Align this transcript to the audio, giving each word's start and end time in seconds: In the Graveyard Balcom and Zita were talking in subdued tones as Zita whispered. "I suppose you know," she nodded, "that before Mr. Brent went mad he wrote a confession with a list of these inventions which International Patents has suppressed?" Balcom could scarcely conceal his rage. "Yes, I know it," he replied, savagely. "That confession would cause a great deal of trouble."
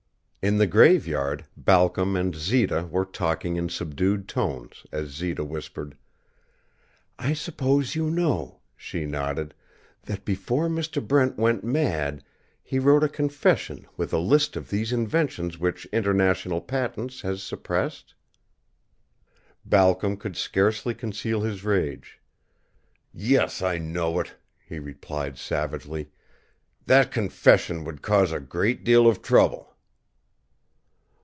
In 0.43 0.57
the 0.57 0.65
Graveyard 0.65 1.45
Balcom 1.55 2.15
and 2.15 2.33
Zita 2.35 2.87
were 2.89 3.05
talking 3.05 3.57
in 3.57 3.69
subdued 3.69 4.27
tones 4.27 4.87
as 4.91 5.09
Zita 5.09 5.43
whispered. 5.43 5.95
"I 7.19 7.33
suppose 7.33 7.93
you 7.93 8.09
know," 8.09 8.59
she 8.75 9.05
nodded, 9.05 9.53
"that 10.01 10.25
before 10.25 10.67
Mr. 10.67 11.07
Brent 11.07 11.37
went 11.37 11.63
mad 11.63 12.23
he 12.63 12.79
wrote 12.79 13.03
a 13.03 13.07
confession 13.07 13.85
with 13.97 14.11
a 14.13 14.17
list 14.17 14.55
of 14.55 14.71
these 14.71 14.91
inventions 14.91 15.59
which 15.59 15.85
International 15.93 16.59
Patents 16.59 17.21
has 17.21 17.43
suppressed?" 17.43 18.15
Balcom 19.63 20.17
could 20.17 20.35
scarcely 20.35 20.95
conceal 20.95 21.41
his 21.41 21.63
rage. 21.63 22.19
"Yes, 23.13 23.61
I 23.61 23.77
know 23.77 24.19
it," 24.19 24.33
he 24.65 24.79
replied, 24.79 25.37
savagely. 25.37 26.09
"That 26.87 27.11
confession 27.11 27.83
would 27.83 28.01
cause 28.01 28.31
a 28.31 28.39
great 28.39 28.83
deal 28.83 29.05
of 29.07 29.21
trouble." 29.21 29.67